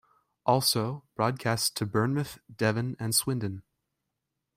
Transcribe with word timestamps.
Also, 0.47 1.03
broadcast 1.13 1.77
to 1.77 1.85
Bournemouth, 1.85 2.39
Devon, 2.55 2.95
and 2.99 3.13
Swindon. 3.13 3.61